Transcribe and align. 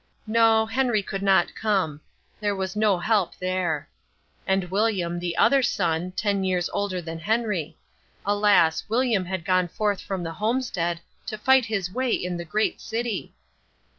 No, 0.25 0.65
Henry 0.65 1.03
could 1.03 1.21
not 1.21 1.53
come. 1.53 2.01
There 2.39 2.55
was 2.55 2.75
no 2.75 2.97
help 2.97 3.37
there. 3.37 3.87
And 4.47 4.71
William, 4.71 5.19
the 5.19 5.37
other 5.37 5.61
son, 5.61 6.11
ten 6.13 6.43
years 6.43 6.71
older 6.73 7.03
than 7.03 7.19
Henry. 7.19 7.77
Alas, 8.25 8.83
William 8.89 9.25
had 9.25 9.45
gone 9.45 9.67
forth 9.67 10.01
from 10.01 10.23
the 10.23 10.33
homestead 10.33 11.01
to 11.27 11.37
fight 11.37 11.65
his 11.65 11.91
way 11.91 12.09
in 12.09 12.35
the 12.37 12.45
great 12.45 12.81
city! 12.81 13.35